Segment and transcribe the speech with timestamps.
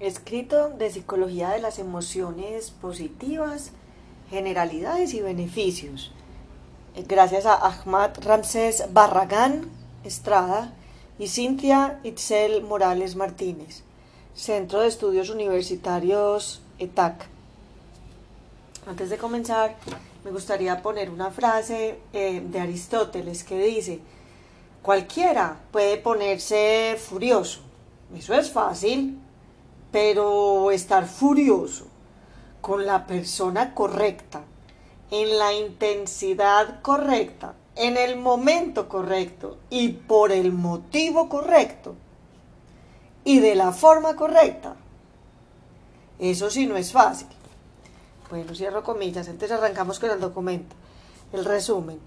[0.00, 3.72] escrito de Psicología de las Emociones Positivas,
[4.30, 6.12] Generalidades y Beneficios.
[6.94, 9.70] Eh, gracias a Ahmad Ramsés Barragán
[10.04, 10.72] Estrada
[11.18, 13.82] y Cintia Itzel Morales Martínez,
[14.34, 17.28] Centro de Estudios Universitarios ETAC.
[18.86, 19.76] Antes de comenzar,
[20.24, 24.00] me gustaría poner una frase eh, de Aristóteles que dice,
[24.82, 27.60] cualquiera puede ponerse furioso,
[28.16, 29.18] eso es fácil,
[29.92, 31.86] pero estar furioso
[32.60, 34.42] con la persona correcta,
[35.10, 41.94] en la intensidad correcta, en el momento correcto y por el motivo correcto
[43.24, 44.76] y de la forma correcta,
[46.18, 47.28] eso sí no es fácil.
[48.30, 50.74] Bueno, cierro comillas, entonces arrancamos con el documento.
[51.32, 51.98] El resumen.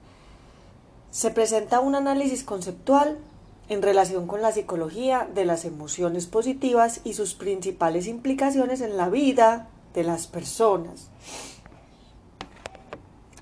[1.12, 3.20] Se presenta un análisis conceptual
[3.69, 9.09] en relación con la psicología de las emociones positivas y sus principales implicaciones en la
[9.09, 11.09] vida de las personas.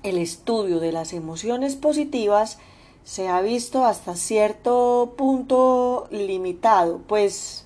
[0.02, 2.58] El estudio de las emociones positivas
[3.04, 7.64] se ha visto hasta cierto punto limitado, pues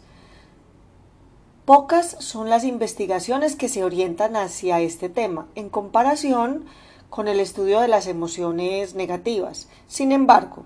[1.69, 6.65] Pocas son las investigaciones que se orientan hacia este tema, en comparación
[7.11, 9.69] con el estudio de las emociones negativas.
[9.87, 10.65] Sin embargo,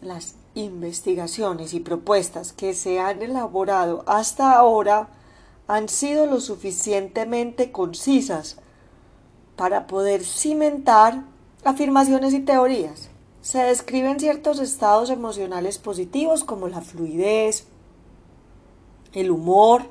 [0.00, 5.08] las investigaciones y propuestas que se han elaborado hasta ahora
[5.66, 8.56] han sido lo suficientemente concisas
[9.56, 11.24] para poder cimentar
[11.64, 13.10] afirmaciones y teorías.
[13.42, 17.66] Se describen ciertos estados emocionales positivos como la fluidez,
[19.12, 19.86] el humor,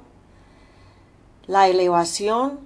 [1.48, 2.60] la elevación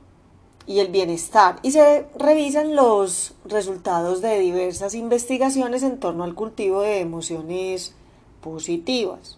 [0.67, 6.81] y el bienestar y se revisan los resultados de diversas investigaciones en torno al cultivo
[6.81, 7.93] de emociones
[8.41, 9.37] positivas.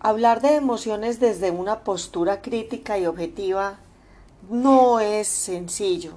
[0.00, 3.78] Hablar de emociones desde una postura crítica y objetiva
[4.48, 6.14] no es sencillo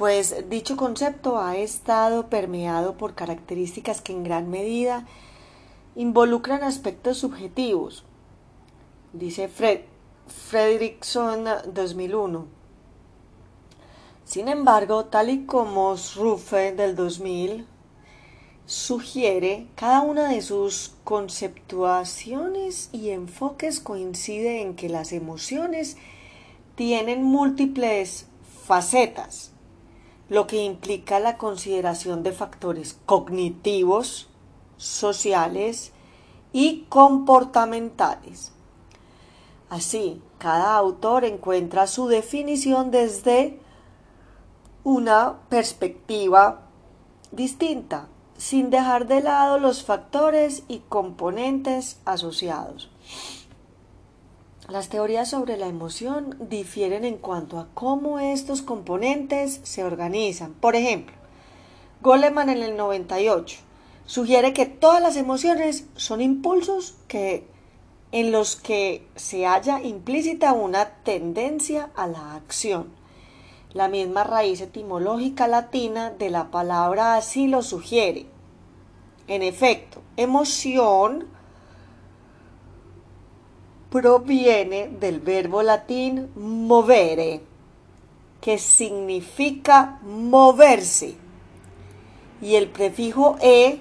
[0.00, 5.06] pues dicho concepto ha estado permeado por características que en gran medida
[5.94, 8.06] involucran aspectos subjetivos,
[9.12, 9.80] dice Fred,
[10.48, 12.46] Fredrickson 2001.
[14.24, 17.66] Sin embargo, tal y como Sruffe del 2000
[18.66, 25.96] sugiere, cada una de sus conceptuaciones y enfoques coincide en que las emociones
[26.76, 28.26] tienen múltiples
[28.64, 29.50] facetas
[30.30, 34.28] lo que implica la consideración de factores cognitivos,
[34.76, 35.92] sociales
[36.52, 38.52] y comportamentales.
[39.70, 43.60] Así, cada autor encuentra su definición desde
[44.82, 46.62] una perspectiva
[47.30, 52.90] distinta, sin dejar de lado los factores y componentes asociados.
[54.68, 60.52] Las teorías sobre la emoción difieren en cuanto a cómo estos componentes se organizan.
[60.54, 61.14] Por ejemplo,
[62.02, 63.58] Goleman en el 98
[64.06, 67.46] sugiere que todas las emociones son impulsos que,
[68.12, 72.92] en los que se halla implícita una tendencia a la acción.
[73.72, 78.26] La misma raíz etimológica latina de la palabra así lo sugiere.
[79.28, 81.28] En efecto, emoción
[83.90, 87.42] proviene del verbo latín movere,
[88.40, 91.16] que significa moverse,
[92.40, 93.80] y el prefijo e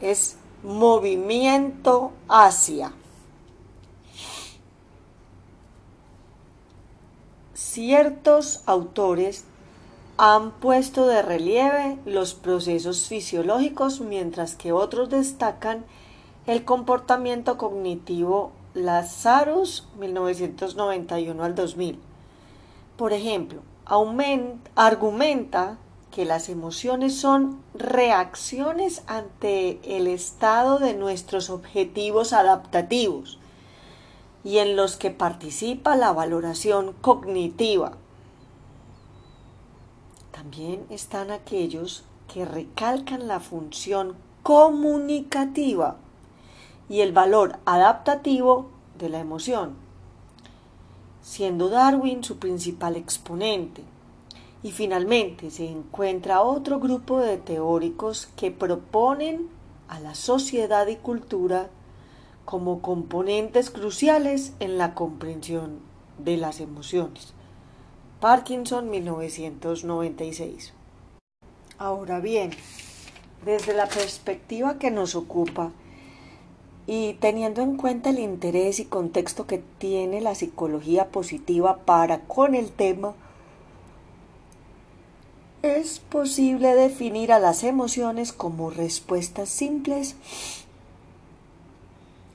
[0.00, 2.92] es movimiento hacia.
[7.58, 9.44] Ciertos autores
[10.16, 15.84] han puesto de relieve los procesos fisiológicos mientras que otros destacan
[16.46, 21.98] el comportamiento cognitivo Lazarus 1991 al 2000.
[22.96, 23.62] Por ejemplo,
[24.76, 25.78] argumenta
[26.12, 33.40] que las emociones son reacciones ante el estado de nuestros objetivos adaptativos
[34.44, 37.92] y en los que participa la valoración cognitiva.
[40.30, 45.96] También están aquellos que recalcan la función comunicativa
[46.88, 49.74] y el valor adaptativo de la emoción,
[51.22, 53.82] siendo Darwin su principal exponente.
[54.62, 59.48] Y finalmente se encuentra otro grupo de teóricos que proponen
[59.88, 61.68] a la sociedad y cultura
[62.48, 65.80] como componentes cruciales en la comprensión
[66.16, 67.34] de las emociones.
[68.20, 70.72] Parkinson 1996.
[71.76, 72.52] Ahora bien,
[73.44, 75.72] desde la perspectiva que nos ocupa
[76.86, 82.54] y teniendo en cuenta el interés y contexto que tiene la psicología positiva para con
[82.54, 83.12] el tema,
[85.60, 90.16] es posible definir a las emociones como respuestas simples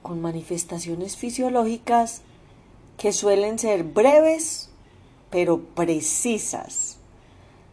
[0.03, 2.21] con manifestaciones fisiológicas
[2.97, 4.69] que suelen ser breves
[5.33, 6.97] pero precisas,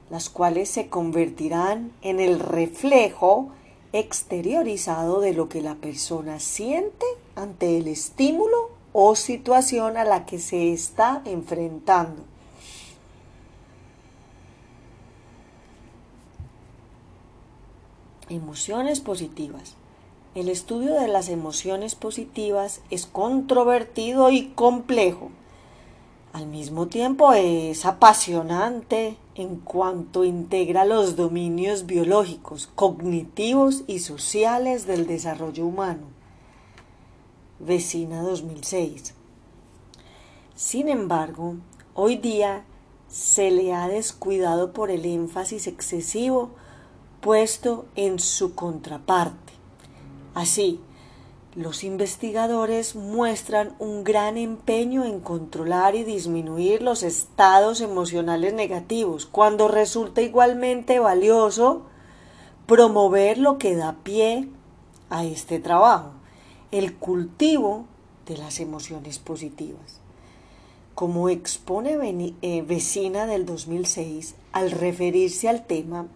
[0.08, 3.50] las cuales se convertirán en el reflejo
[3.92, 7.04] exteriorizado de lo que la persona siente
[7.36, 12.24] ante el estímulo o situación a la que se está enfrentando.
[18.30, 19.74] Emociones positivas.
[20.32, 25.32] El estudio de las emociones positivas es controvertido y complejo.
[26.32, 35.08] Al mismo tiempo es apasionante en cuanto integra los dominios biológicos, cognitivos y sociales del
[35.08, 36.06] desarrollo humano.
[37.58, 39.14] Vecina 2006.
[40.54, 41.56] Sin embargo,
[41.94, 42.62] hoy día
[43.08, 46.50] se le ha descuidado por el énfasis excesivo
[47.20, 49.49] puesto en su contraparte.
[50.34, 50.80] Así,
[51.56, 59.66] los investigadores muestran un gran empeño en controlar y disminuir los estados emocionales negativos, cuando
[59.66, 61.82] resulta igualmente valioso
[62.66, 64.48] promover lo que da pie
[65.08, 66.12] a este trabajo,
[66.70, 67.86] el cultivo
[68.26, 69.98] de las emociones positivas.
[70.94, 71.98] Como expone
[72.42, 76.06] eh, vecina del 2006 al referirse al tema,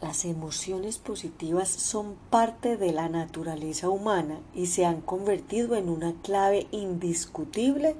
[0.00, 6.12] Las emociones positivas son parte de la naturaleza humana y se han convertido en una
[6.22, 7.96] clave indiscutible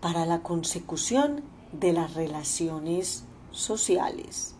[0.00, 4.54] para la consecución de las relaciones sociales.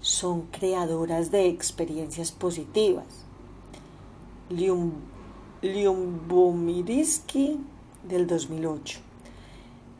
[0.00, 3.06] Son creadoras de experiencias positivas.
[5.62, 7.58] Lyubomirsky
[8.08, 9.00] del 2008.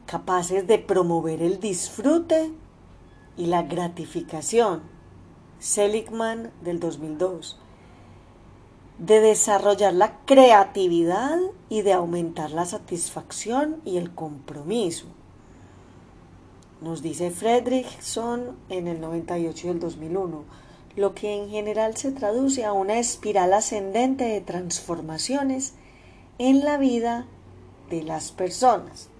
[0.07, 2.53] Capaces de promover el disfrute
[3.37, 5.00] y la gratificación
[5.61, 7.59] Seligman del 2002,
[8.99, 15.05] de desarrollar la creatividad y de aumentar la satisfacción y el compromiso.
[16.81, 20.45] Nos dice Fredrickson en el 98 y el 2001,
[20.97, 25.75] lo que en general se traduce a una espiral ascendente de transformaciones
[26.39, 27.27] en la vida
[27.91, 29.11] de las personas.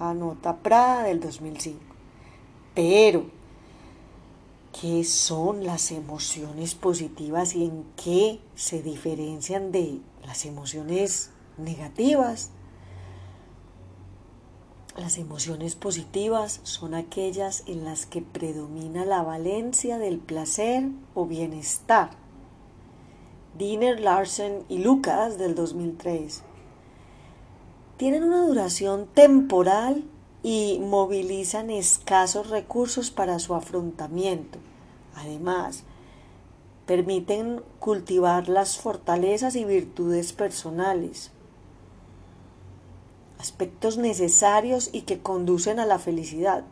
[0.00, 1.78] Anota Prada del 2005.
[2.74, 3.39] Pero
[4.78, 12.50] qué son las emociones positivas y en qué se diferencian de las emociones negativas.
[14.96, 22.10] Las emociones positivas son aquellas en las que predomina la valencia del placer o bienestar.
[23.56, 26.42] Diner, Larsen y Lucas del 2003
[27.96, 30.04] tienen una duración temporal
[30.42, 34.58] y movilizan escasos recursos para su afrontamiento.
[35.14, 35.84] Además,
[36.86, 41.30] permiten cultivar las fortalezas y virtudes personales,
[43.38, 46.64] aspectos necesarios y que conducen a la felicidad.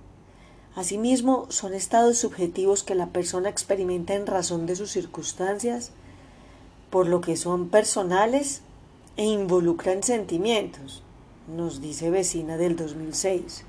[0.75, 5.91] Asimismo, son estados subjetivos que la persona experimenta en razón de sus circunstancias,
[6.91, 8.63] por lo que son personales
[9.17, 11.03] e involucran sentimientos
[11.49, 13.65] nos dice vecina del 2006.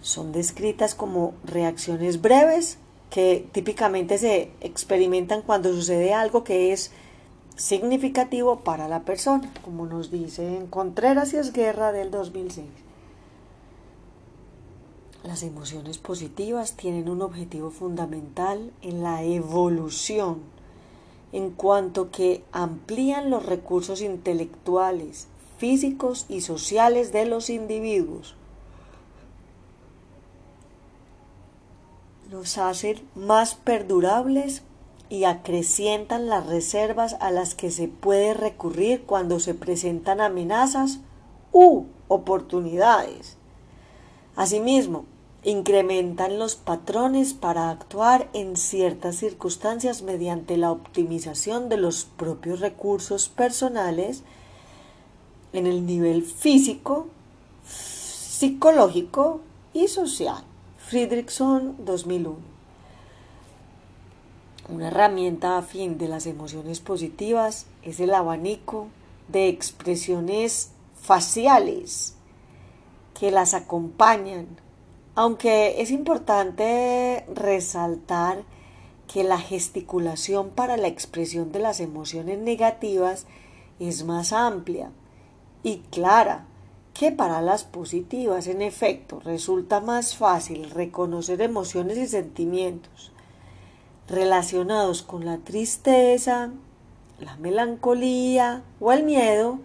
[0.00, 2.78] Son descritas como reacciones breves
[3.10, 6.90] que típicamente se experimentan cuando sucede algo que es
[7.56, 12.66] significativo para la persona, como nos dice en Contreras y Esguerra del 2006.
[15.24, 20.38] Las emociones positivas tienen un objetivo fundamental en la evolución,
[21.32, 25.28] en cuanto que amplían los recursos intelectuales,
[25.62, 28.34] físicos y sociales de los individuos.
[32.28, 34.62] Los hacen más perdurables
[35.08, 40.98] y acrecientan las reservas a las que se puede recurrir cuando se presentan amenazas
[41.52, 43.36] u oportunidades.
[44.34, 45.04] Asimismo,
[45.44, 53.28] incrementan los patrones para actuar en ciertas circunstancias mediante la optimización de los propios recursos
[53.28, 54.24] personales
[55.52, 57.08] en el nivel físico,
[57.64, 59.40] psicológico
[59.72, 60.44] y social.
[60.78, 62.36] Friedrichson 2001.
[64.68, 68.88] Una herramienta afín de las emociones positivas es el abanico
[69.28, 72.14] de expresiones faciales
[73.18, 74.46] que las acompañan
[75.14, 78.44] Aunque es importante resaltar
[79.12, 83.26] que la gesticulación para la expresión de las emociones negativas
[83.78, 84.90] es más amplia
[85.62, 86.46] y clara
[86.94, 88.46] que para las positivas.
[88.46, 93.12] En efecto, resulta más fácil reconocer emociones y sentimientos
[94.08, 96.50] relacionados con la tristeza,
[97.18, 99.58] la melancolía o el miedo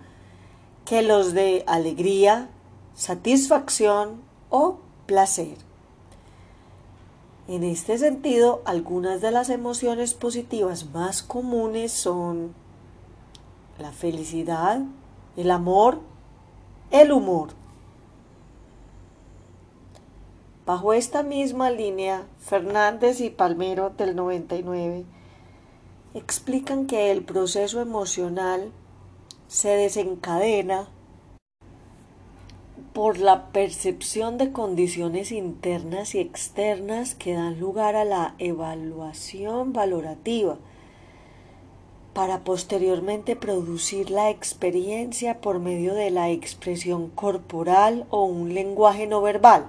[0.86, 2.50] que los de alegría,
[2.96, 5.58] satisfacción o placer.
[7.48, 12.54] En este sentido, algunas de las emociones positivas más comunes son
[13.80, 14.82] la felicidad,
[15.38, 16.00] el amor,
[16.92, 17.50] el humor.
[20.66, 25.06] Bajo esta misma línea, Fernández y Palmero del 99
[26.14, 28.72] explican que el proceso emocional
[29.48, 30.90] se desencadena
[32.92, 40.58] por la percepción de condiciones internas y externas que dan lugar a la evaluación valorativa
[42.18, 49.22] para posteriormente producir la experiencia por medio de la expresión corporal o un lenguaje no
[49.22, 49.68] verbal,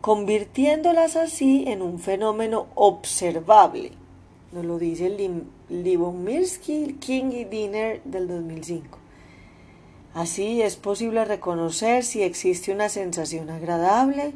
[0.00, 3.92] convirtiéndolas así en un fenómeno observable.
[4.50, 5.16] Nos lo dice
[5.68, 8.98] Libomirsky, King y Dinner del 2005.
[10.14, 14.32] Así es posible reconocer si existe una sensación agradable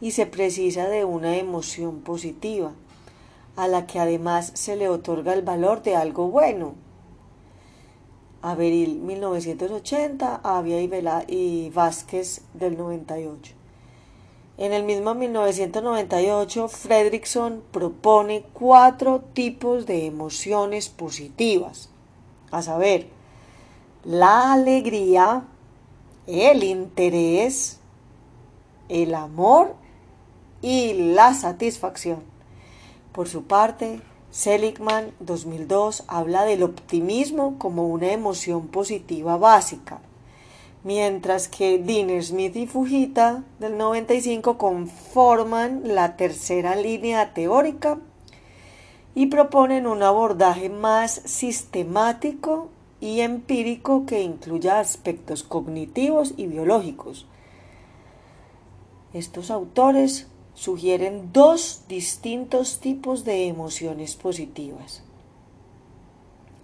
[0.00, 2.72] y se precisa de una emoción positiva,
[3.56, 6.74] a la que además se le otorga el valor de algo bueno.
[8.42, 10.90] Averil 1980, Avia y,
[11.28, 13.54] y Vázquez del 98.
[14.58, 21.90] En el mismo 1998, Fredrickson propone cuatro tipos de emociones positivas,
[22.50, 23.08] a saber,
[24.04, 25.44] la alegría,
[26.26, 27.80] el interés,
[28.88, 29.74] el amor
[30.62, 32.35] y la satisfacción.
[33.16, 40.00] Por su parte, Seligman 2002 habla del optimismo como una emoción positiva básica,
[40.84, 47.98] mientras que Dinner Smith y Fujita del 95 conforman la tercera línea teórica
[49.14, 52.68] y proponen un abordaje más sistemático
[53.00, 57.26] y empírico que incluya aspectos cognitivos y biológicos.
[59.14, 65.04] Estos autores sugieren dos distintos tipos de emociones positivas.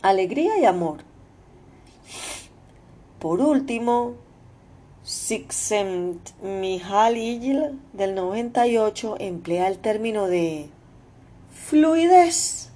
[0.01, 1.05] Alegría y amor.
[3.21, 4.15] Por último,
[5.05, 7.53] Csikszentmihalyi
[7.93, 10.71] del 98 emplea el término de
[11.53, 12.71] fluidez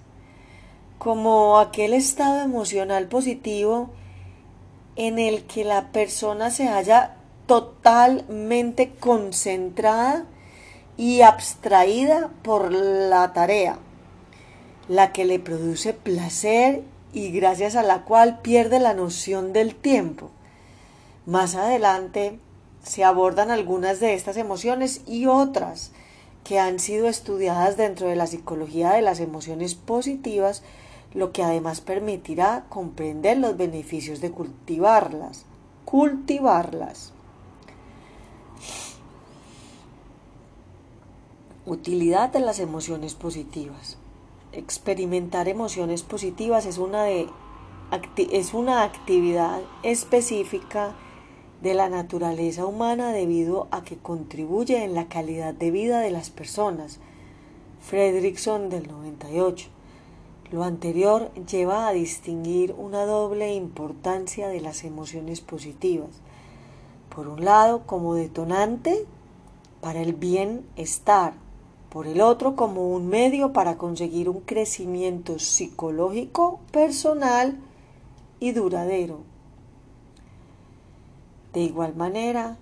[0.99, 3.89] como aquel estado emocional positivo
[4.97, 10.27] en el que la persona se halla totalmente concentrada
[10.97, 13.79] y abstraída por la tarea,
[14.89, 20.31] la que le produce placer y gracias a la cual pierde la noción del tiempo.
[21.27, 22.39] Más adelante
[22.83, 25.93] se abordan algunas de estas emociones y otras
[26.45, 30.63] que han sido estudiadas dentro de la psicología de las emociones positivas
[31.17, 35.47] lo que además permitirá comprender los beneficios de cultivarlas.
[35.87, 37.13] Cultivarlas.
[41.69, 43.99] Utilidad de las emociones positivas.
[44.53, 47.29] Experimentar emociones positivas es una, de,
[48.31, 50.95] es una actividad específica
[51.63, 56.31] de la naturaleza humana debido a que contribuye en la calidad de vida de las
[56.31, 57.01] personas.
[57.81, 59.67] Fredrickson del 98.
[60.53, 66.11] Lo anterior lleva a distinguir una doble importancia de las emociones positivas.
[67.13, 69.05] Por un lado, como detonante
[69.81, 71.45] para el bienestar,
[71.97, 77.57] por el otro, como un medio para conseguir un crecimiento psicológico, personal
[78.39, 79.21] y duradero.
[81.55, 82.59] De igual manera,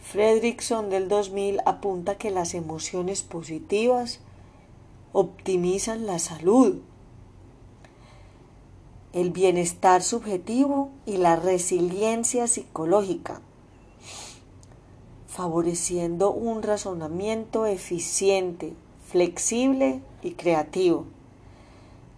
[0.00, 4.20] Fredrickson del 2000 apunta que las emociones positivas
[5.12, 6.78] optimizan la salud,
[9.12, 13.42] el bienestar subjetivo y la resiliencia psicológica,
[15.34, 18.72] favoreciendo un razonamiento eficiente,
[19.04, 21.06] flexible y creativo.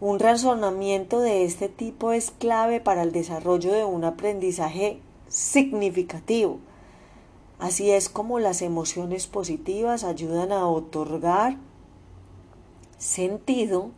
[0.02, 6.58] Un razonamiento de este tipo es clave para el desarrollo de un aprendizaje significativo.
[7.58, 11.56] Así es como las emociones positivas ayudan a otorgar
[12.98, 13.92] sentido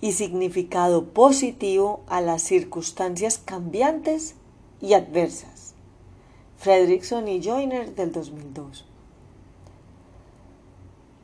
[0.00, 4.34] y significado positivo a las circunstancias cambiantes
[4.80, 5.59] y adversas.
[6.60, 8.84] Fredrickson y Joyner del 2002.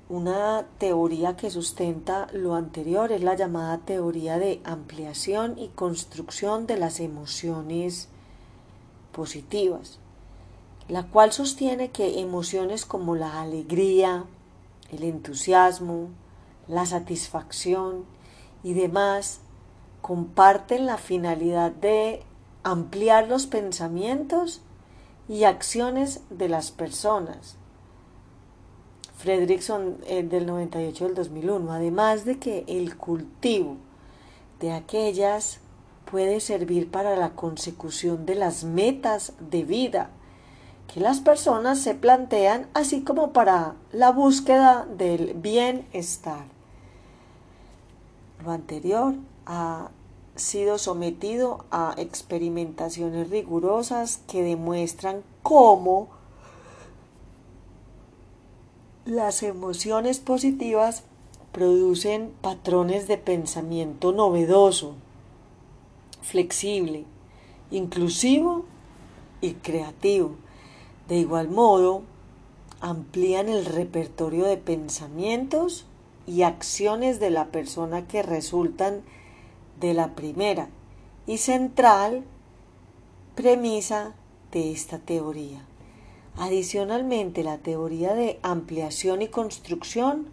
[0.09, 6.79] Una teoría que sustenta lo anterior es la llamada teoría de ampliación y construcción de
[6.79, 8.09] las emociones
[9.13, 9.99] positivas,
[10.89, 14.25] la cual sostiene que emociones como la alegría,
[14.91, 16.09] el entusiasmo,
[16.67, 18.07] la satisfacción
[18.63, 19.41] y demás
[20.01, 22.23] comparten la finalidad de
[22.63, 24.63] ampliar los pensamientos
[25.29, 27.57] y acciones de las personas.
[29.17, 33.77] Fredrickson eh, del 98 del 2001, además de que el cultivo
[34.61, 35.61] de aquellas
[36.11, 40.11] puede servir para la consecución de las metas de vida
[40.93, 46.45] que las personas se plantean, así como para la búsqueda del bienestar.
[48.45, 49.15] Lo anterior
[49.47, 49.91] ha
[50.39, 56.09] sido sometido a experimentaciones rigurosas que demuestran cómo
[59.05, 61.05] las emociones positivas
[61.53, 64.95] producen patrones de pensamiento novedoso,
[66.23, 67.05] flexible,
[67.71, 68.65] inclusivo
[69.41, 70.33] y creativo.
[71.09, 72.03] De igual modo,
[72.81, 75.87] amplían el repertorio de pensamientos
[76.27, 79.03] y acciones de la persona que resultan
[79.81, 80.69] de la primera
[81.27, 82.25] y central
[83.35, 84.15] premisa
[84.53, 85.65] de esta teoría.
[86.37, 90.29] Adicionalmente, la teoría de ampliación y construcción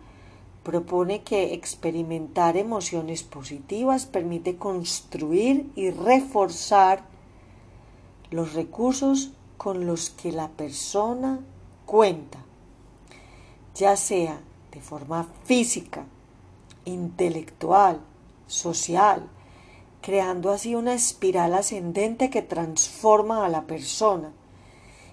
[0.64, 7.04] propone que experimentar emociones positivas permite construir y reforzar
[8.32, 11.40] los recursos con los que la persona
[11.86, 12.40] cuenta,
[13.76, 14.40] ya sea
[14.72, 16.06] de forma física,
[16.86, 18.02] intelectual,
[18.48, 19.30] social,
[20.03, 24.33] creando así una espiral ascendente que transforma a la persona.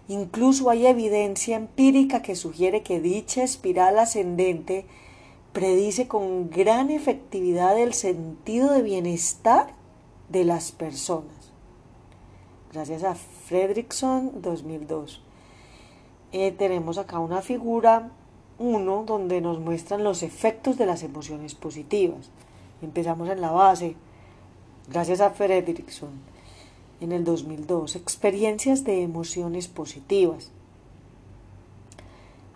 [0.08, 4.84] Incluso hay evidencia empírica que sugiere que dicha espiral ascendente
[5.52, 9.74] predice con gran efectividad el sentido de bienestar
[10.28, 11.52] de las personas.
[12.72, 15.22] Gracias a Fredrickson 2002.
[16.32, 18.10] Eh, tenemos acá una figura
[18.58, 22.30] 1 donde nos muestran los efectos de las emociones positivas.
[22.82, 23.94] Empezamos en la base,
[24.90, 26.10] gracias a Fredrickson,
[27.00, 27.96] en el 2002.
[27.96, 30.50] Experiencias de emociones positivas.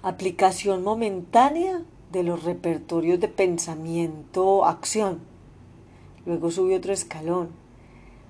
[0.02, 5.20] Aplicación momentánea de los repertorios de pensamiento-acción.
[6.26, 7.50] Luego sube otro escalón.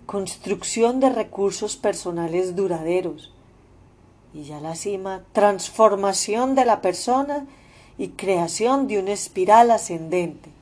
[0.07, 3.33] Construcción de recursos personales duraderos.
[4.35, 7.47] Y ya la cima, transformación de la persona
[7.97, 10.54] y creación de una espiral ascendente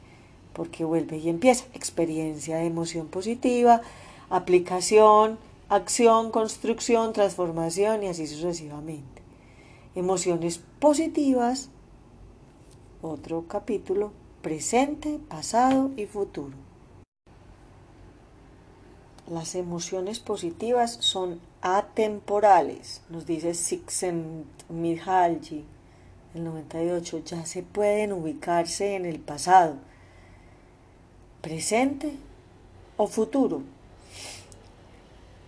[0.53, 1.65] porque vuelve y empieza.
[1.75, 3.83] Experiencia de emoción positiva,
[4.31, 5.38] aplicación,
[5.69, 9.23] acción, construcción, transformación y así sucesivamente.
[9.95, 11.69] Emociones positivas,
[13.01, 14.12] otro capítulo,
[14.43, 16.57] presente, pasado y futuro.
[19.29, 25.65] Las emociones positivas son atemporales, nos dice Csikszentmihalyi,
[26.35, 29.77] el 98, ya se pueden ubicarse en el pasado
[31.42, 32.12] presente
[32.96, 33.62] o futuro.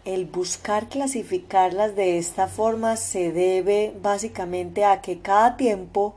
[0.05, 6.15] El buscar clasificarlas de esta forma se debe básicamente a que cada tiempo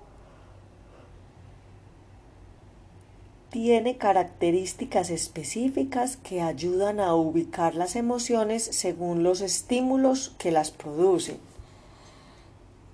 [3.50, 11.38] tiene características específicas que ayudan a ubicar las emociones según los estímulos que las producen.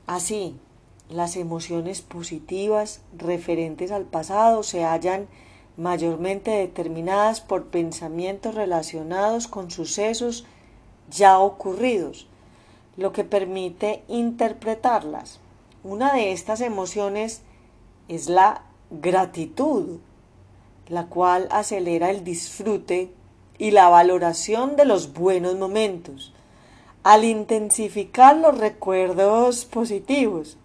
[0.05, 0.55] Así,
[1.09, 5.27] las emociones positivas referentes al pasado se hallan
[5.77, 10.45] mayormente determinadas por pensamientos relacionados con sucesos
[11.09, 12.27] ya ocurridos,
[12.97, 15.39] lo que permite interpretarlas.
[15.83, 17.41] Una de estas emociones
[18.07, 19.99] es la gratitud,
[20.87, 23.11] la cual acelera el disfrute
[23.57, 26.33] y la valoración de los buenos momentos,
[27.03, 30.57] al intensificar los recuerdos positivos.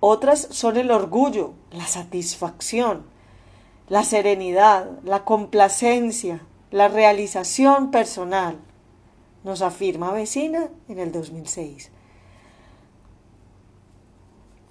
[0.00, 3.04] Otras son el orgullo, la satisfacción,
[3.88, 8.58] la serenidad, la complacencia, la realización personal,
[9.44, 11.90] nos afirma Vecina en el 2006.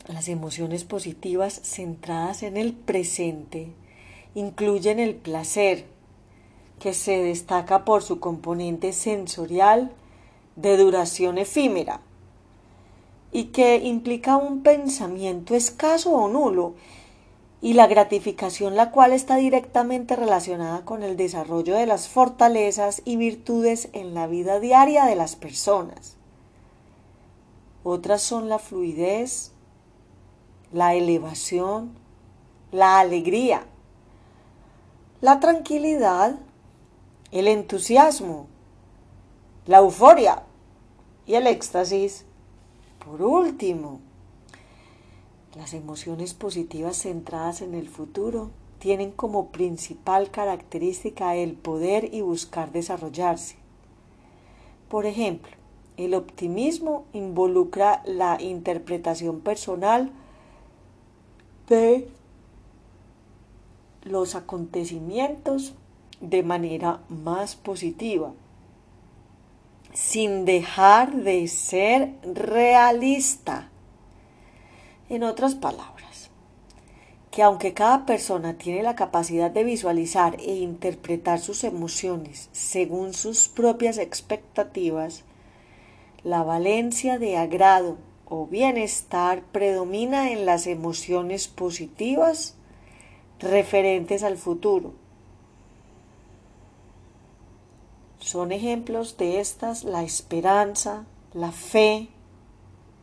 [0.08, 3.72] Las emociones positivas centradas en el presente
[4.34, 5.86] incluyen el placer,
[6.80, 9.92] que se destaca por su componente sensorial
[10.56, 12.02] de duración efímera,
[13.32, 16.76] y que implica un pensamiento escaso o nulo
[17.62, 23.18] y la gratificación la cual está directamente relacionada con el desarrollo de las fortalezas y
[23.18, 26.16] virtudes en la vida diaria de las personas.
[27.84, 29.52] Otras son la fluidez,
[30.72, 31.92] la elevación,
[32.72, 33.64] la alegría,
[35.22, 36.40] la tranquilidad,
[37.32, 38.48] el entusiasmo,
[39.66, 40.44] la euforia
[41.26, 42.26] y el éxtasis.
[43.10, 44.02] Por último,
[45.58, 52.72] las emociones positivas centradas en el futuro tienen como principal característica el poder y buscar
[52.72, 53.56] desarrollarse.
[54.90, 55.50] Por ejemplo,
[55.98, 60.12] el optimismo involucra la interpretación personal
[61.68, 62.08] de
[64.04, 65.74] los acontecimientos
[66.22, 68.34] de manera más positiva,
[69.94, 73.70] sin dejar de ser realista.
[75.10, 76.30] En otras palabras,
[77.32, 83.48] que aunque cada persona tiene la capacidad de visualizar e interpretar sus emociones según sus
[83.48, 85.24] propias expectativas,
[86.24, 92.56] la valencia de agrado o bienestar predomina en las emociones positivas
[93.40, 94.94] referentes al futuro.
[98.32, 102.10] Son ejemplos de estas la esperanza, la fe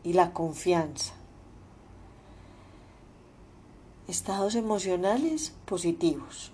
[0.05, 1.15] y la confianza.
[4.07, 6.53] Estados emocionales positivos.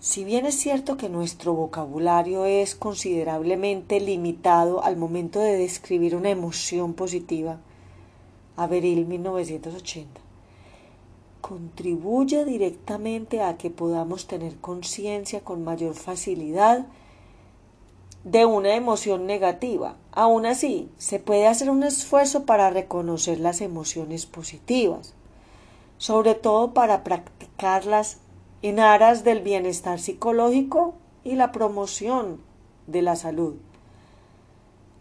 [0.00, 6.30] Si bien es cierto que nuestro vocabulario es considerablemente limitado al momento de describir una
[6.30, 7.60] emoción positiva,
[8.56, 10.23] Averil 1980,
[11.46, 16.86] contribuye directamente a que podamos tener conciencia con mayor facilidad
[18.24, 19.96] de una emoción negativa.
[20.12, 25.12] Aún así, se puede hacer un esfuerzo para reconocer las emociones positivas,
[25.98, 28.20] sobre todo para practicarlas
[28.62, 32.40] en aras del bienestar psicológico y la promoción
[32.86, 33.56] de la salud.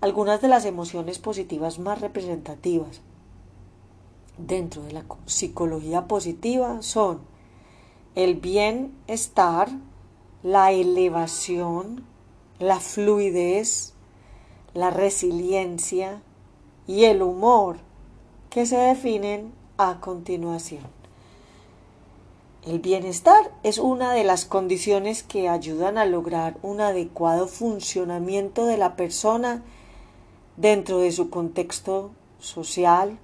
[0.01, 2.99] Algunas de las emociones positivas más representativas
[4.37, 7.21] dentro de la psicología positiva son
[8.15, 9.69] el bienestar,
[10.43, 12.03] la elevación,
[12.59, 13.93] la fluidez,
[14.73, 16.21] la resiliencia
[16.87, 17.77] y el humor
[18.49, 20.83] que se definen a continuación.
[22.65, 28.77] El bienestar es una de las condiciones que ayudan a lograr un adecuado funcionamiento de
[28.77, 29.63] la persona
[30.55, 33.17] dentro de su contexto social,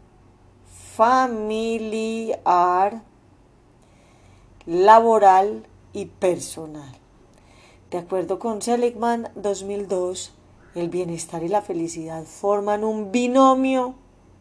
[1.00, 3.04] familiar,
[4.66, 6.92] laboral y personal.
[7.90, 10.34] De acuerdo con Seligman 2002,
[10.76, 13.96] el bienestar y la felicidad forman un binomio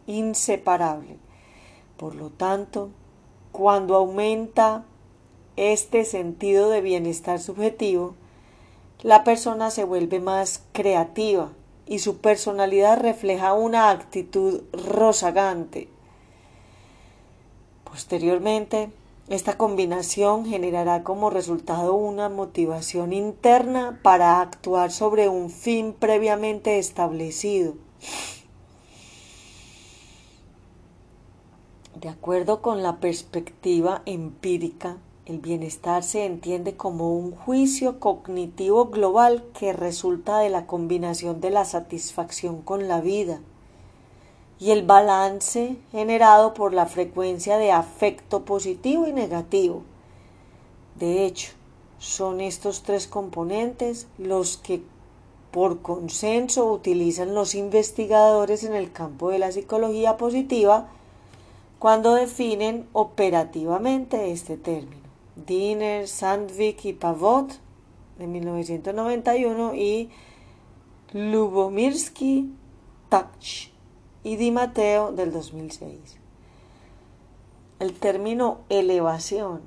[0.08, 1.18] inseparable.
[1.96, 2.90] Por lo tanto,
[3.52, 4.84] cuando aumenta
[5.54, 8.16] este sentido de bienestar subjetivo,
[9.02, 11.52] la persona se vuelve más creativa
[11.86, 15.96] y su personalidad refleja una actitud rozagante.
[17.90, 18.90] Posteriormente,
[19.28, 27.74] esta combinación generará como resultado una motivación interna para actuar sobre un fin previamente establecido.
[32.00, 34.96] De acuerdo con la perspectiva empírica,
[35.26, 41.50] el bienestar se entiende como un juicio cognitivo global que resulta de la combinación de
[41.50, 43.40] la satisfacción con la vida
[44.60, 49.82] y el balance generado por la frecuencia de afecto positivo y negativo.
[50.96, 51.52] De hecho,
[51.98, 54.82] son estos tres componentes los que
[55.50, 60.88] por consenso utilizan los investigadores en el campo de la psicología positiva
[61.78, 65.08] cuando definen operativamente este término.
[65.36, 67.58] Diner, Sandvik y Pavot
[68.18, 70.10] de 1991 y
[71.12, 72.50] Lubomirsky,
[73.08, 73.70] Tach
[74.24, 76.16] y Di Matteo del 2006.
[77.78, 79.60] El término elevación.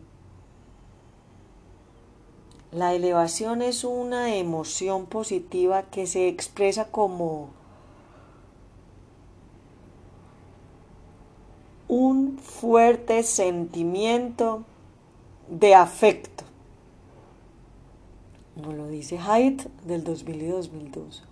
[2.72, 7.50] La elevación es una emoción positiva que se expresa como
[11.88, 14.64] un fuerte sentimiento
[15.50, 16.46] de afecto.
[18.56, 21.24] Nos lo dice Haidt del 2000 y 2002,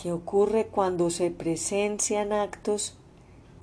[0.00, 2.96] que ocurre cuando se presencian actos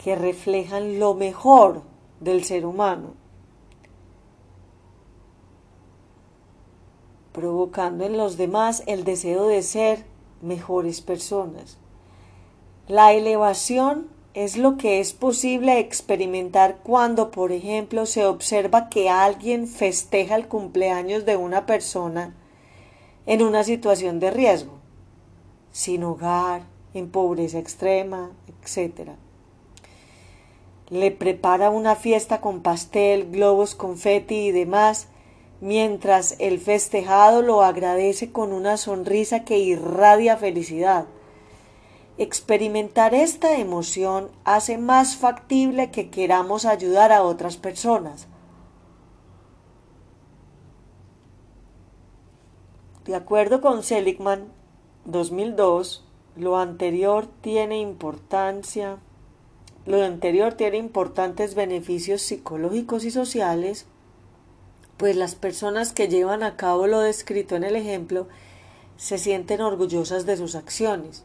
[0.04, 1.84] que reflejan lo mejor
[2.20, 3.14] del ser humano,
[7.32, 10.06] provocando en los demás el deseo de ser
[10.42, 11.78] mejores personas.
[12.88, 19.68] La elevación es lo que es posible experimentar cuando, por ejemplo, se observa que alguien
[19.68, 22.36] festeja el cumpleaños de una persona
[23.26, 24.75] en una situación de riesgo,
[25.76, 26.62] sin hogar,
[26.94, 29.10] en pobreza extrema, etc.
[30.88, 35.10] le prepara una fiesta con pastel, globos, confeti y demás,
[35.60, 41.08] mientras el festejado lo agradece con una sonrisa que irradia felicidad.
[42.18, 48.30] Experimentar esta emoción hace más factible que queramos ayudar a otras personas.
[53.04, 54.55] De acuerdo con Seligman,
[55.06, 56.04] 2002,
[56.36, 58.98] lo anterior tiene importancia,
[59.86, 63.86] lo anterior tiene importantes beneficios psicológicos y sociales,
[64.98, 68.28] pues las personas que llevan a cabo lo descrito en el ejemplo
[68.98, 71.24] se sienten orgullosas de sus acciones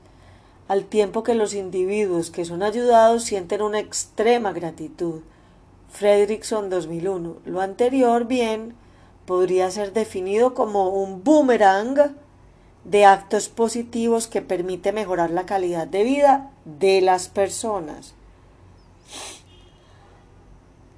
[0.70, 5.22] al tiempo que los individuos que son ayudados sienten una extrema gratitud.
[5.88, 7.38] Fredrickson 2001.
[7.44, 8.76] Lo anterior, bien,
[9.26, 12.14] podría ser definido como un boomerang
[12.84, 18.14] de actos positivos que permite mejorar la calidad de vida de las personas.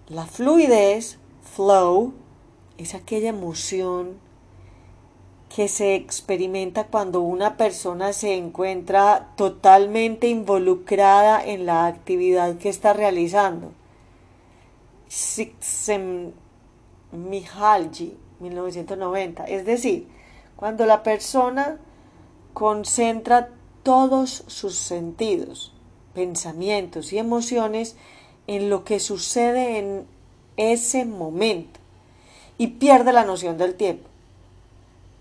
[0.09, 1.19] La fluidez,
[1.55, 2.13] flow,
[2.79, 4.19] es aquella emoción
[5.55, 12.95] que se experimenta cuando una persona se encuentra totalmente involucrada en la actividad que está
[12.95, 13.73] realizando.
[17.13, 19.45] Mihalji, 1990.
[19.45, 20.09] Es decir,
[20.57, 21.77] cuando la persona
[22.55, 23.51] concentra
[23.83, 25.73] todos sus sentidos,
[26.15, 27.97] pensamientos y emociones
[28.47, 30.07] en lo que sucede en
[30.57, 31.81] ese momento
[32.59, 34.09] y pierde la noción del tiempo.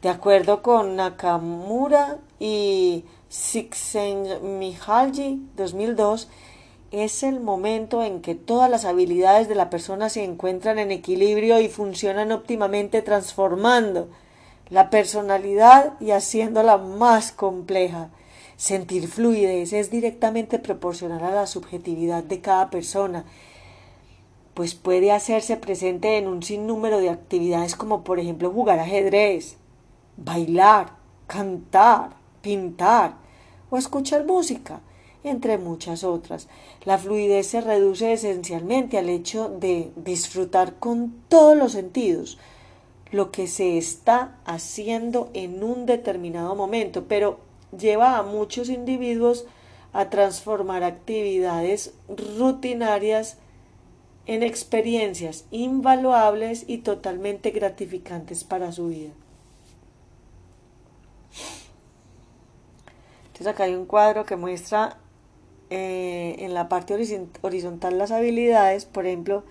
[0.02, 6.30] De acuerdo con Nakamura y Csikszentmihalyi 2002,
[6.91, 11.62] es el momento en que todas las habilidades de la persona se encuentran en equilibrio
[11.62, 14.10] y funcionan óptimamente transformando
[14.72, 18.10] la personalidad y haciéndola más compleja.
[18.56, 23.26] Sentir fluidez es directamente proporcional a la subjetividad de cada persona,
[24.54, 29.58] pues puede hacerse presente en un sinnúmero de actividades como por ejemplo jugar ajedrez,
[30.16, 30.94] bailar,
[31.28, 33.16] cantar, pintar
[33.70, 34.80] o escuchar música,
[35.24, 36.48] entre muchas otras.
[36.86, 42.38] La fluidez se reduce esencialmente al hecho de disfrutar con todos los sentidos
[43.12, 47.39] lo que se está haciendo en un determinado momento, pero
[47.78, 49.45] lleva a muchos individuos
[49.93, 51.93] a transformar actividades
[52.38, 53.38] rutinarias
[54.26, 59.12] en experiencias invaluables y totalmente gratificantes para su vida.
[63.28, 64.97] Entonces acá hay un cuadro que muestra
[65.69, 66.93] eh, en la parte
[67.41, 69.43] horizontal las habilidades, por ejemplo,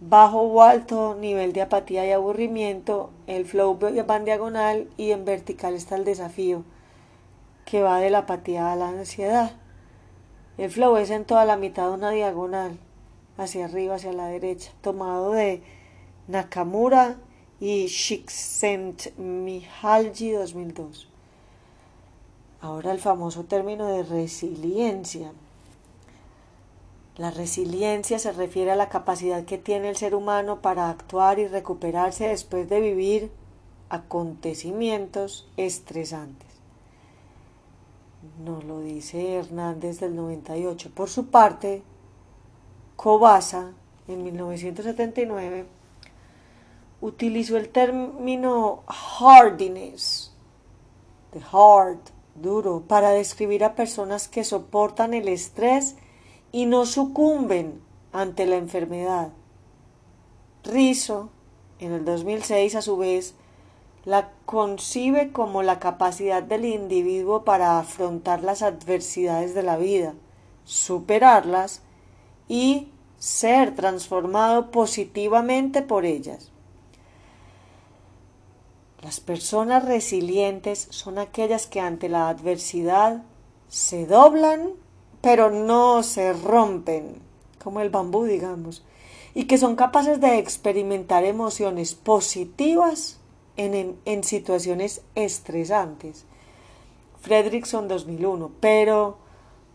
[0.00, 5.24] bajo o alto nivel de apatía y aburrimiento, el flow va en diagonal y en
[5.24, 6.62] vertical está el desafío,
[7.66, 9.52] que va de la apatía a la ansiedad.
[10.56, 12.78] El flow es en toda la mitad de una diagonal,
[13.36, 15.62] hacia arriba, hacia la derecha, tomado de
[16.28, 17.16] Nakamura
[17.60, 21.08] y Csikszentmihalyi 2002.
[22.62, 25.32] Ahora el famoso término de resiliencia.
[27.20, 31.46] La resiliencia se refiere a la capacidad que tiene el ser humano para actuar y
[31.46, 33.30] recuperarse después de vivir
[33.90, 36.48] acontecimientos estresantes.
[38.42, 40.92] Nos lo dice Hernández del 98.
[40.94, 41.82] Por su parte,
[42.96, 43.72] Cobasa,
[44.08, 45.66] en 1979,
[47.02, 50.34] utilizó el término hardiness,
[51.34, 51.98] de hard,
[52.34, 55.96] duro para describir a personas que soportan el estrés
[56.52, 57.80] y no sucumben
[58.12, 59.30] ante la enfermedad.
[60.64, 61.30] Rizzo,
[61.78, 63.34] en el 2006, a su vez,
[64.04, 70.14] la concibe como la capacidad del individuo para afrontar las adversidades de la vida,
[70.64, 71.82] superarlas
[72.48, 76.50] y ser transformado positivamente por ellas.
[79.02, 83.22] Las personas resilientes son aquellas que ante la adversidad
[83.68, 84.72] se doblan,
[85.20, 87.16] pero no se rompen,
[87.62, 88.84] como el bambú, digamos,
[89.34, 93.18] y que son capaces de experimentar emociones positivas
[93.56, 96.24] en, en, situaciones estresantes.
[97.20, 99.18] Fredrickson 2001, pero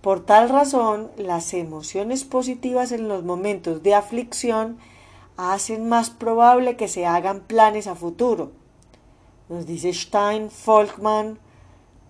[0.01, 4.77] por tal razón las emociones positivas en los momentos de aflicción
[5.37, 8.51] hacen más probable que se hagan planes a futuro
[9.47, 11.37] nos dice Stein, Folkman,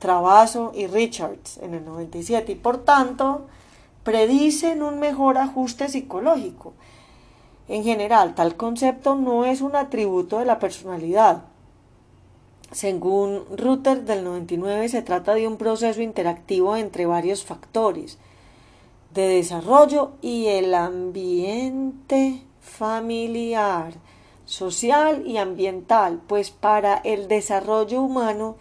[0.05, 3.47] Travaso y Richards en el 97 y por tanto
[4.03, 6.73] predicen un mejor ajuste psicológico.
[7.67, 11.45] En general, tal concepto no es un atributo de la personalidad.
[12.71, 18.19] Según Rutter del 99, se trata de un proceso interactivo entre varios factores.
[19.11, 23.93] de desarrollo y el ambiente familiar,
[24.45, 28.57] social y ambiental, pues para el desarrollo humano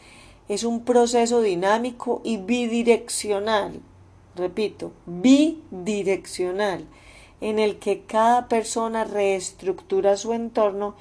[0.48, 3.80] es un proceso dinámico y bidireccional,
[4.36, 6.86] repito, bidireccional,
[7.40, 10.94] en el que cada persona reestructura su entorno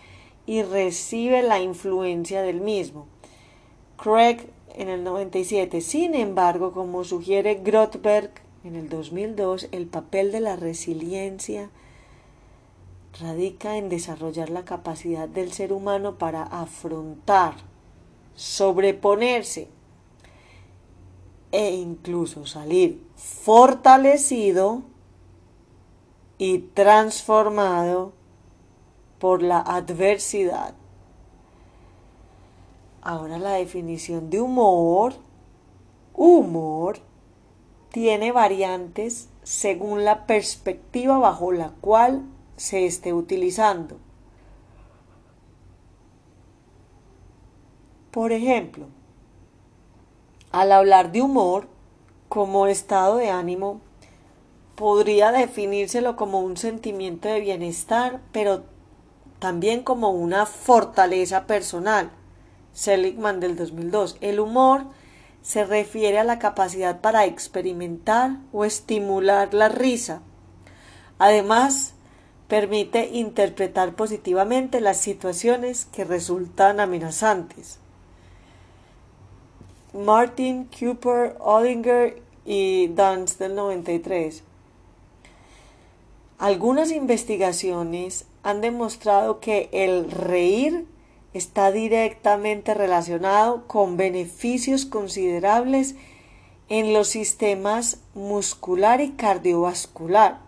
[0.45, 3.07] y recibe la influencia del mismo.
[3.97, 5.81] Craig en el 97.
[5.81, 8.31] Sin embargo, como sugiere Grotberg
[8.63, 11.69] en el 2002, el papel de la resiliencia
[13.19, 17.55] radica en desarrollar la capacidad del ser humano para afrontar,
[18.35, 19.69] sobreponerse
[21.51, 24.83] e incluso salir fortalecido
[26.37, 28.13] y transformado
[29.19, 30.73] por la adversidad.
[33.01, 35.13] Ahora la definición de humor.
[36.15, 36.99] Humor
[37.91, 42.23] tiene variantes según la perspectiva bajo la cual
[42.55, 43.99] se esté utilizando.
[48.13, 48.85] Por ejemplo,
[50.51, 51.67] al hablar de humor
[52.29, 53.81] como estado de ánimo,
[54.75, 58.65] podría definírselo como un sentimiento de bienestar, pero
[59.39, 62.11] también como una fortaleza personal.
[62.71, 64.17] Seligman del 2002.
[64.21, 64.83] El humor
[65.41, 70.21] se refiere a la capacidad para experimentar o estimular la risa.
[71.17, 71.95] Además,
[72.47, 77.79] permite interpretar positivamente las situaciones que resultan amenazantes.
[79.93, 84.41] Martin Cooper Ollinger y Dance del 93.
[86.39, 90.87] Algunas investigaciones han demostrado que el reír
[91.35, 95.93] está directamente relacionado con beneficios considerables
[96.69, 100.39] en los sistemas muscular y cardiovascular.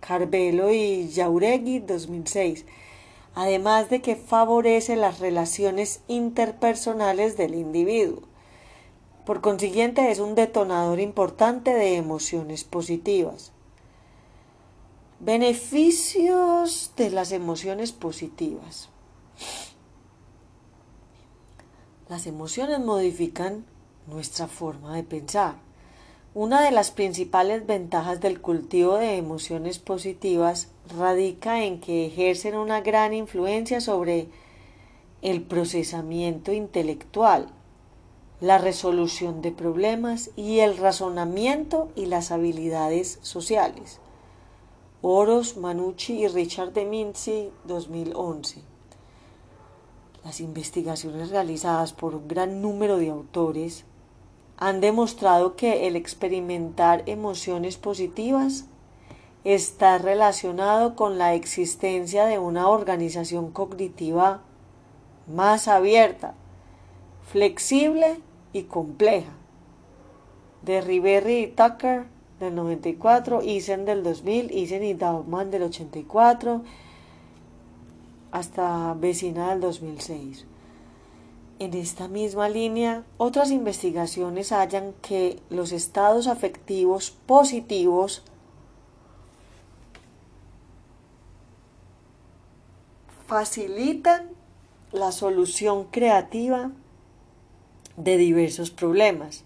[0.00, 2.64] Carvelo y Jauregui 2006.
[3.34, 8.31] Además de que favorece las relaciones interpersonales del individuo.
[9.24, 13.52] Por consiguiente, es un detonador importante de emociones positivas.
[15.20, 18.88] Beneficios de las emociones positivas.
[22.08, 23.64] Las emociones modifican
[24.08, 25.54] nuestra forma de pensar.
[26.34, 32.80] Una de las principales ventajas del cultivo de emociones positivas radica en que ejercen una
[32.80, 34.28] gran influencia sobre
[35.20, 37.48] el procesamiento intelectual,
[38.42, 44.00] la resolución de problemas y el razonamiento y las habilidades sociales.
[45.00, 48.62] Oros, Manucci y Richard de Mincy, 2011.
[50.24, 53.84] Las investigaciones realizadas por un gran número de autores
[54.56, 58.64] han demostrado que el experimentar emociones positivas
[59.44, 64.42] está relacionado con la existencia de una organización cognitiva
[65.28, 66.34] más abierta,
[67.30, 68.18] flexible
[68.52, 69.32] y compleja.
[70.62, 72.06] De Riberry y Tucker
[72.38, 76.62] del 94, Isen del 2000, Isen y Dauman del 84,
[78.30, 80.46] hasta vecina del 2006.
[81.58, 88.22] En esta misma línea, otras investigaciones hallan que los estados afectivos positivos
[93.26, 94.30] facilitan
[94.90, 96.72] la solución creativa
[97.96, 99.44] de diversos problemas.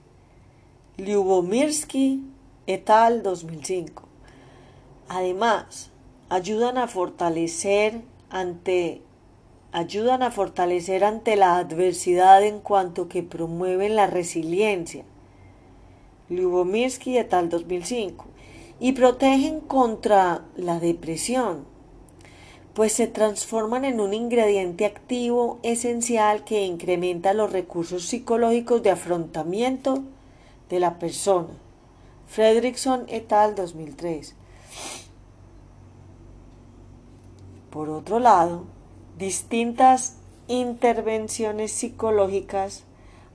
[0.96, 2.22] Lyubomirsky
[2.66, 3.22] et al.
[3.22, 4.02] 2005.
[5.08, 5.90] Además,
[6.28, 9.02] ayudan a fortalecer ante
[9.72, 15.04] ayudan a fortalecer ante la adversidad en cuanto que promueven la resiliencia.
[16.30, 18.24] Lubomirsky et al 2005
[18.80, 21.66] y protegen contra la depresión,
[22.76, 30.02] pues se transforman en un ingrediente activo esencial que incrementa los recursos psicológicos de afrontamiento
[30.68, 31.48] de la persona.
[32.26, 34.34] Fredrickson et al 2003.
[37.70, 38.64] Por otro lado,
[39.16, 42.84] distintas intervenciones psicológicas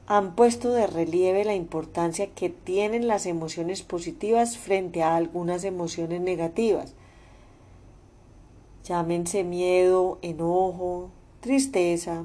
[0.06, 6.22] han puesto de relieve la importancia que tienen las emociones positivas frente a algunas emociones
[6.22, 6.94] negativas.
[8.84, 12.24] Llámense miedo, enojo, tristeza.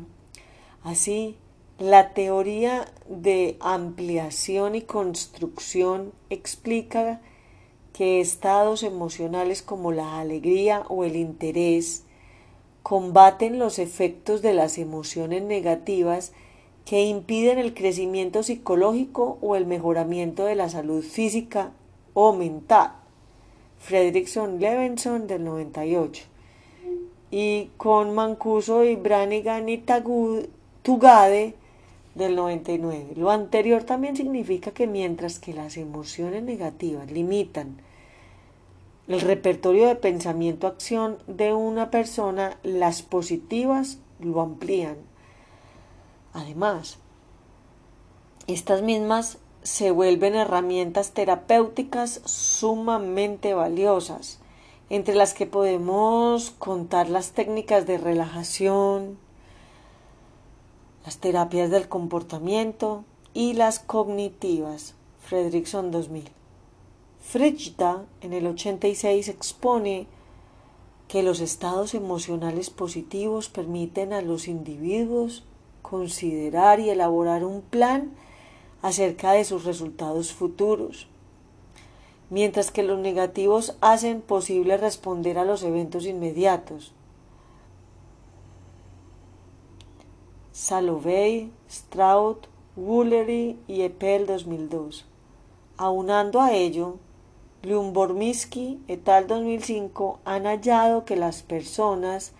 [0.82, 1.36] Así,
[1.78, 7.20] la teoría de ampliación y construcción explica
[7.92, 12.04] que estados emocionales como la alegría o el interés
[12.82, 16.32] combaten los efectos de las emociones negativas
[16.86, 21.72] que impiden el crecimiento psicológico o el mejoramiento de la salud física
[22.14, 22.92] o mental.
[23.78, 26.35] Fredrickson Levenson del 98
[27.30, 29.84] y con Mancuso y Branigan y
[30.82, 31.54] Tugade
[32.14, 33.14] del 99.
[33.16, 37.76] Lo anterior también significa que mientras que las emociones negativas limitan
[39.08, 44.96] el repertorio de pensamiento-acción de una persona, las positivas lo amplían.
[46.32, 46.98] Además,
[48.48, 54.38] estas mismas se vuelven herramientas terapéuticas sumamente valiosas,
[54.88, 59.18] entre las que podemos contar las técnicas de relajación,
[61.04, 64.94] las terapias del comportamiento y las cognitivas.
[65.20, 66.30] Fredrickson 2000.
[67.20, 70.06] Frigida en el 86 expone
[71.08, 75.44] que los estados emocionales positivos permiten a los individuos
[75.82, 78.12] considerar y elaborar un plan
[78.82, 81.08] acerca de sus resultados futuros,
[82.30, 86.92] mientras que los negativos hacen posible responder a los eventos inmediatos.
[90.52, 92.38] Salovey, Stroud,
[92.76, 95.06] Woolery y Eppel 2002.
[95.76, 96.96] Aunando a ello,
[97.62, 99.26] Lyubomirsky et al.
[99.26, 102.32] 2005 han hallado que las personas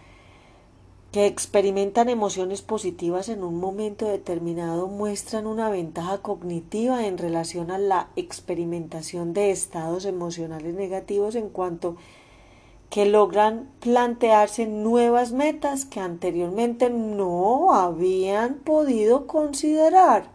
[1.16, 7.78] que experimentan emociones positivas en un momento determinado muestran una ventaja cognitiva en relación a
[7.78, 11.96] la experimentación de estados emocionales negativos en cuanto
[12.90, 20.28] que logran plantearse nuevas metas que anteriormente no habían podido considerar.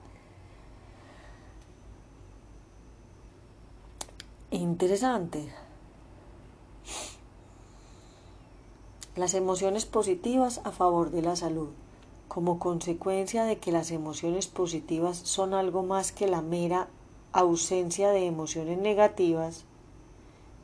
[4.49, 5.60] Interesante.
[9.17, 11.67] Las emociones positivas a favor de la salud.
[12.29, 16.87] Como consecuencia de que las emociones positivas son algo más que la mera
[17.33, 19.65] ausencia de emociones negativas,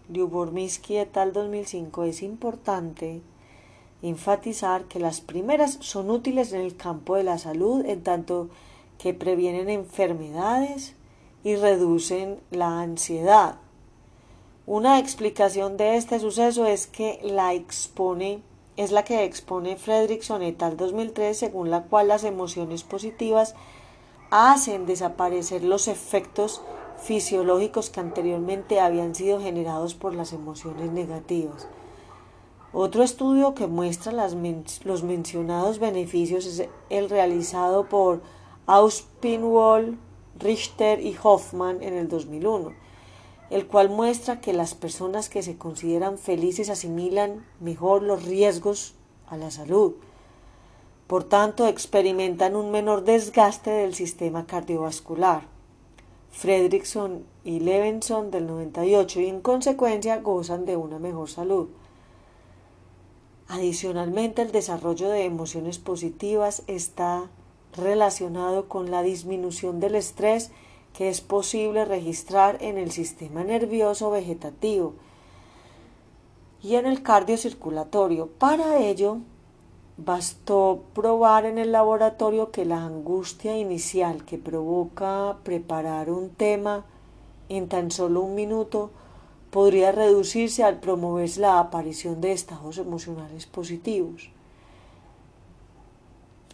[0.08, 1.34] Lyubomirsky et al.
[1.34, 3.22] 2005 es importante
[4.02, 8.50] enfatizar que las primeras son útiles en el campo de la salud en tanto
[8.98, 10.96] que previenen enfermedades
[11.44, 13.58] y reducen la ansiedad.
[14.70, 18.42] Una explicación de este suceso es que la expone
[18.76, 23.56] es la que expone Fredrickson et al 2003, según la cual las emociones positivas
[24.30, 26.62] hacen desaparecer los efectos
[26.98, 31.70] fisiológicos que anteriormente habían sido generados por las emociones negativas.
[32.74, 38.22] Otro estudio que muestra los mencionados beneficios es el realizado por
[38.66, 39.98] Auspinwall,
[40.38, 42.87] Richter y Hoffman en el 2001
[43.50, 48.94] el cual muestra que las personas que se consideran felices asimilan mejor los riesgos
[49.28, 49.94] a la salud.
[51.08, 55.44] Por tanto, experimentan un menor desgaste del sistema cardiovascular.
[56.32, 61.70] Fredrickson y Levenson del 98 y en consecuencia gozan de una mejor salud.
[63.48, 67.30] Adicionalmente, el desarrollo de emociones positivas está
[67.76, 70.52] relacionado con la disminución del estrés
[70.98, 74.96] que es posible registrar en el sistema nervioso vegetativo
[76.64, 78.26] y en el cardiocirculatorio.
[78.40, 79.20] Para ello,
[79.98, 86.84] bastó probar en el laboratorio que la angustia inicial que provoca preparar un tema
[87.48, 88.90] en tan solo un minuto
[89.52, 94.32] podría reducirse al promoverse la aparición de estados emocionales positivos.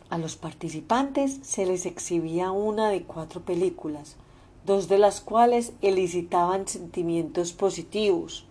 [0.10, 4.18] A los participantes se les exhibía una de cuatro películas,
[4.66, 8.46] dos de las cuales elicitaban sentimientos positivos.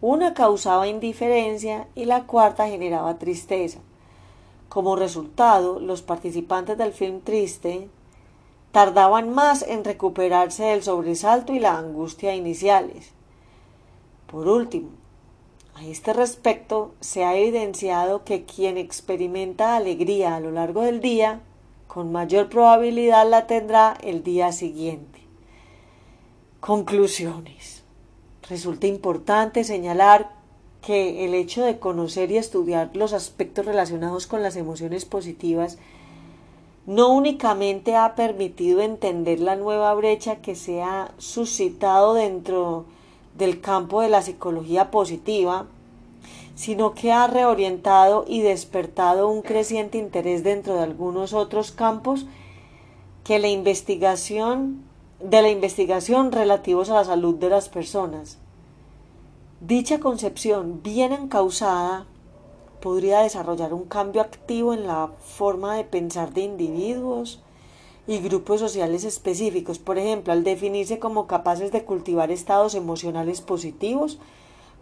[0.00, 3.80] Una causaba indiferencia y la cuarta generaba tristeza.
[4.68, 7.88] Como resultado, los participantes del film triste
[8.72, 13.12] tardaban más en recuperarse del sobresalto y la angustia iniciales.
[14.30, 14.90] Por último,
[15.74, 21.40] a este respecto se ha evidenciado que quien experimenta alegría a lo largo del día,
[21.86, 25.27] con mayor probabilidad la tendrá el día siguiente.
[26.60, 27.84] Conclusiones.
[28.48, 30.32] Resulta importante señalar
[30.82, 35.78] que el hecho de conocer y estudiar los aspectos relacionados con las emociones positivas
[36.84, 42.86] no únicamente ha permitido entender la nueva brecha que se ha suscitado dentro
[43.36, 45.66] del campo de la psicología positiva,
[46.56, 52.26] sino que ha reorientado y despertado un creciente interés dentro de algunos otros campos
[53.22, 54.87] que la investigación
[55.20, 58.38] de la investigación relativos a la salud de las personas.
[59.60, 62.06] Dicha concepción bien encausada
[62.80, 67.40] podría desarrollar un cambio activo en la forma de pensar de individuos
[68.06, 74.18] y grupos sociales específicos, por ejemplo, al definirse como capaces de cultivar estados emocionales positivos,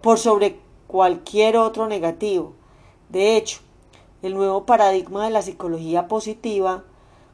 [0.02, 2.52] por sobre cualquier otro negativo.
[3.08, 3.60] De hecho,
[4.22, 6.84] el nuevo paradigma de la psicología positiva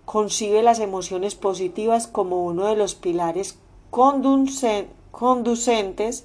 [0.04, 3.58] concibe las emociones positivas como uno de los pilares
[3.90, 6.24] conducentes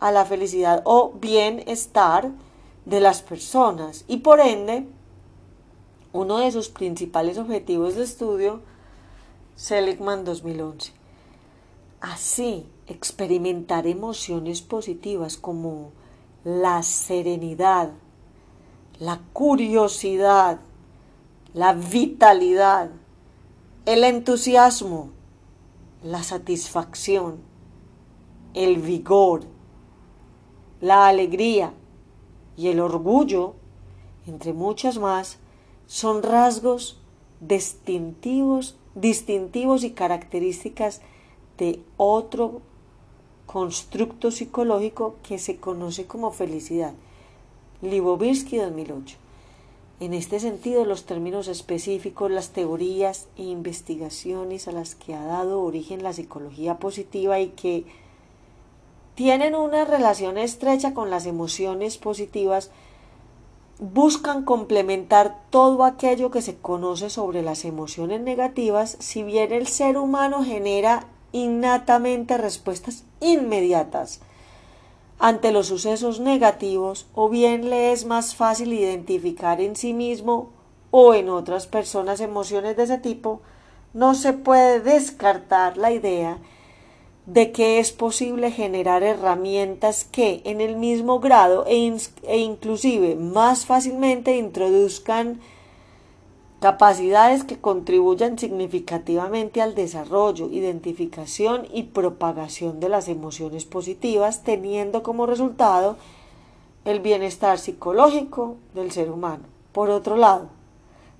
[0.00, 2.30] a la felicidad o bienestar
[2.84, 4.86] de las personas y por ende
[6.12, 8.60] uno de sus principales objetivos de estudio,
[9.56, 10.92] Seligman 2011.
[12.00, 15.90] Así, experimentar emociones positivas como
[16.44, 17.90] la serenidad,
[19.00, 20.60] la curiosidad,
[21.52, 22.90] la vitalidad,
[23.86, 25.10] el entusiasmo,
[26.02, 27.36] la satisfacción,
[28.54, 29.42] el vigor,
[30.80, 31.74] la alegría
[32.56, 33.54] y el orgullo,
[34.26, 35.38] entre muchas más,
[35.86, 36.98] son rasgos
[37.40, 41.02] distintivos, distintivos y características
[41.58, 42.62] de otro
[43.44, 46.94] constructo psicológico que se conoce como felicidad.
[47.82, 49.23] Libovirsky 2008.
[50.00, 55.62] En este sentido, los términos específicos, las teorías e investigaciones a las que ha dado
[55.62, 57.84] origen la psicología positiva y que
[59.14, 62.72] tienen una relación estrecha con las emociones positivas,
[63.78, 69.96] buscan complementar todo aquello que se conoce sobre las emociones negativas, si bien el ser
[69.96, 74.20] humano genera innatamente respuestas inmediatas
[75.18, 80.50] ante los sucesos negativos o bien le es más fácil identificar en sí mismo
[80.90, 83.40] o en otras personas emociones de ese tipo,
[83.92, 86.38] no se puede descartar la idea
[87.26, 93.66] de que es posible generar herramientas que en el mismo grado e, e inclusive más
[93.66, 95.40] fácilmente introduzcan
[96.64, 105.26] capacidades que contribuyan significativamente al desarrollo, identificación y propagación de las emociones positivas, teniendo como
[105.26, 105.98] resultado
[106.86, 109.42] el bienestar psicológico del ser humano.
[109.72, 110.46] Por otro lado,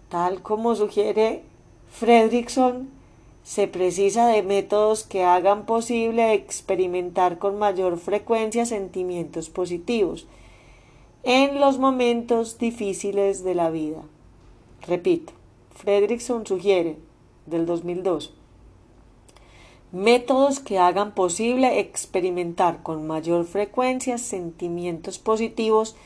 [0.09, 1.43] tal como sugiere
[1.91, 2.89] Fredrickson,
[3.43, 10.27] se precisa de métodos que hagan posible experimentar con mayor frecuencia sentimientos positivos
[11.23, 14.05] en los momentos difíciles de la vida.
[14.87, 15.33] Repito,
[15.71, 16.99] Fredrickson sugiere,
[17.47, 18.35] del 2002,
[19.93, 25.97] métodos que hagan posible experimentar con mayor frecuencia sentimientos positivos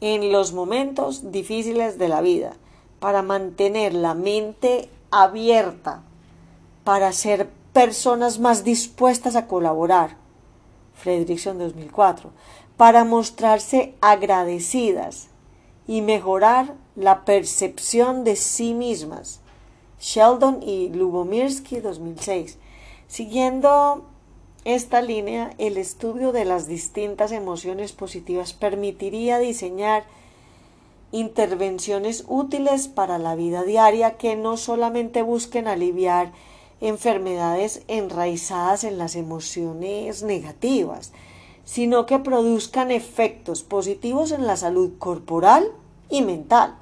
[0.00, 2.56] en los momentos difíciles de la vida,
[3.00, 6.02] para mantener la mente abierta,
[6.84, 10.18] para ser personas más dispuestas a colaborar.
[10.92, 12.30] Fredrickson 2004,
[12.76, 15.28] para mostrarse agradecidas
[15.86, 19.40] y mejorar la percepción de sí mismas.
[20.00, 22.58] Sheldon y Lubomirsky 2006.
[23.08, 24.04] Siguiendo
[24.64, 30.04] esta línea, el estudio de las distintas emociones positivas permitiría diseñar
[31.10, 36.32] intervenciones útiles para la vida diaria que no solamente busquen aliviar
[36.80, 41.12] enfermedades enraizadas en las emociones negativas,
[41.64, 45.70] sino que produzcan efectos positivos en la salud corporal
[46.10, 46.76] y mental.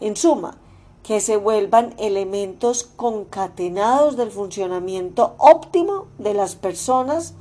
[0.00, 0.58] En suma,
[1.02, 7.34] que se vuelvan elementos concatenados del funcionamiento óptimo de las personas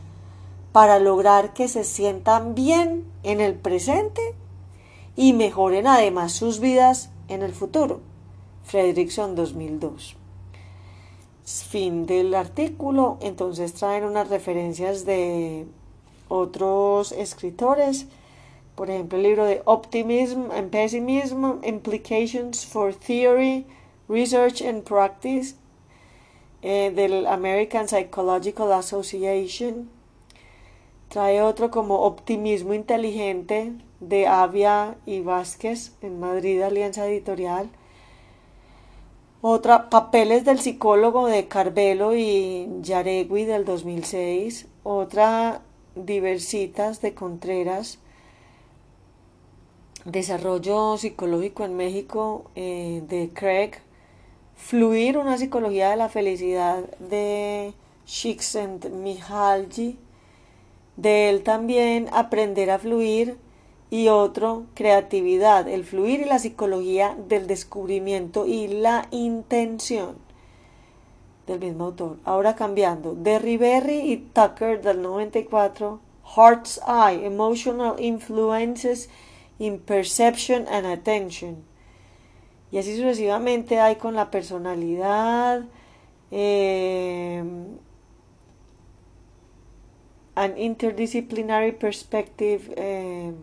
[0.73, 4.21] para lograr que se sientan bien en el presente
[5.15, 8.01] y mejoren además sus vidas en el futuro.
[8.63, 10.17] Fredrickson 2002.
[11.45, 13.17] Fin del artículo.
[13.21, 15.67] Entonces traen unas referencias de
[16.27, 18.07] otros escritores.
[18.75, 23.65] Por ejemplo, el libro de Optimism and Pessimism, Implications for Theory,
[24.07, 25.55] Research and Practice
[26.63, 29.89] eh, del American Psychological Association.
[31.09, 37.69] Trae otro como Optimismo Inteligente de Avia y Vázquez en Madrid, Alianza Editorial.
[39.41, 44.67] Otra, Papeles del psicólogo de Carvelo y Yaregui del 2006.
[44.83, 45.61] Otra,
[45.95, 47.99] Diversitas de Contreras.
[50.05, 53.71] Desarrollo psicológico en México eh, de Craig.
[54.57, 57.73] Fluir, una psicología de la felicidad de
[58.05, 59.97] Csikszentmihalyi.
[60.97, 63.37] De él también Aprender a fluir
[63.89, 70.17] y otro, creatividad, el fluir y la psicología del descubrimiento y la intención
[71.47, 72.17] del mismo autor.
[72.25, 75.99] Ahora cambiando, de Riberry y Tucker del 94,
[76.35, 79.09] Heart's Eye, Emotional Influences
[79.59, 81.63] in Perception and Attention.
[82.71, 85.63] Y así sucesivamente hay con la personalidad,
[86.31, 87.43] eh,
[90.35, 93.33] an interdisciplinary perspective, eh,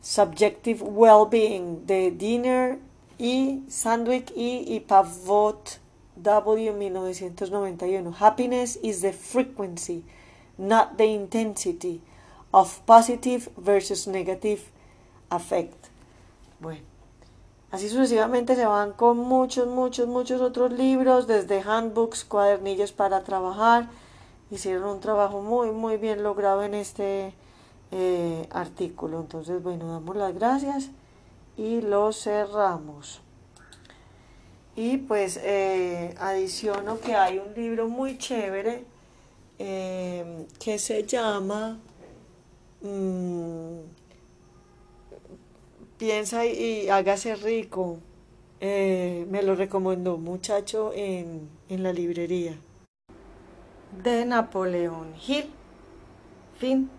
[0.00, 2.78] subjective well-being de Dinner
[3.18, 5.80] y Sandwick y, y Pavot
[6.22, 8.12] W 1991.
[8.12, 10.04] Happiness is the frequency,
[10.56, 12.00] not the intensity
[12.54, 14.70] of positive versus negative
[15.30, 15.86] affect.
[16.60, 16.82] Bueno,
[17.70, 23.88] así sucesivamente se van con muchos, muchos, muchos otros libros, desde handbooks, cuadernillos para trabajar.
[24.50, 27.34] Hicieron un trabajo muy, muy bien logrado en este
[27.90, 29.20] eh, artículo.
[29.20, 30.90] Entonces, bueno, damos las gracias
[31.56, 33.20] y lo cerramos.
[34.76, 38.84] Y pues eh, adiciono que hay un libro muy chévere
[39.58, 41.78] eh, que se llama
[42.82, 43.78] mm,
[45.98, 47.98] Piensa y, hágase rico.
[48.60, 52.58] me lo recomendó muchacho en, en la librería.
[54.02, 55.46] De Napoleón Hill.
[56.58, 56.90] Fin.